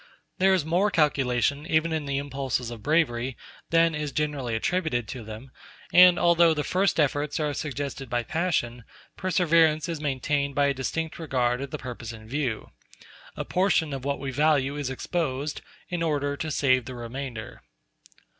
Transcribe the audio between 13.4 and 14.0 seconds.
portion